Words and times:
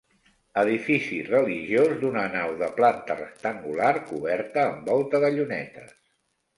Edifici 0.61 1.19
religiós 1.27 1.93
d'una 2.01 2.25
nau 2.37 2.55
de 2.63 2.71
planta 2.81 3.19
rectangular, 3.23 3.95
coberta 4.11 4.69
amb 4.75 4.93
volta 4.93 5.27
de 5.29 5.35
llunetes. 5.41 5.99